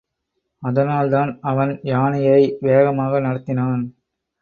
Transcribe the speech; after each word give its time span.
அதனால்தான் 0.63 1.39
அவன் 1.41 1.79
யானையை 1.83 2.41
வேகமாக 2.61 3.19
நடத்தினான். 3.19 3.83